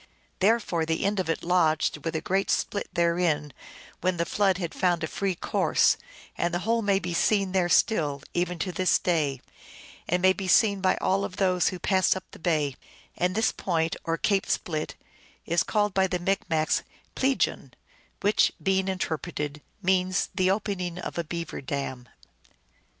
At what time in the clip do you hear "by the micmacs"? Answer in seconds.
15.93-16.81